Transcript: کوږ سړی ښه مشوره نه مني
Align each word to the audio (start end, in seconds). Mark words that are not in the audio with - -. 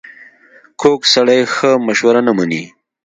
کوږ 0.81 1.01
سړی 1.13 1.39
ښه 1.53 1.71
مشوره 1.87 2.21
نه 2.27 2.31
مني 2.37 2.63